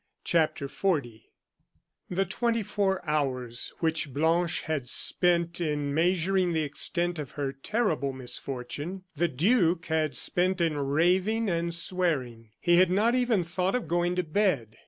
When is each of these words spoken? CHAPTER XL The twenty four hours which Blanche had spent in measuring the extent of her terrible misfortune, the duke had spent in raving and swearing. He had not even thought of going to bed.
CHAPTER 0.23 0.67
XL 0.67 0.95
The 2.09 2.25
twenty 2.25 2.63
four 2.63 3.07
hours 3.07 3.71
which 3.81 4.11
Blanche 4.11 4.61
had 4.61 4.89
spent 4.89 5.61
in 5.61 5.93
measuring 5.93 6.53
the 6.53 6.63
extent 6.63 7.19
of 7.19 7.33
her 7.33 7.51
terrible 7.53 8.11
misfortune, 8.11 9.03
the 9.15 9.27
duke 9.27 9.85
had 9.85 10.17
spent 10.17 10.59
in 10.59 10.75
raving 10.79 11.51
and 11.51 11.71
swearing. 11.71 12.49
He 12.59 12.77
had 12.77 12.89
not 12.89 13.13
even 13.13 13.43
thought 13.43 13.75
of 13.75 13.87
going 13.87 14.15
to 14.15 14.23
bed. 14.23 14.77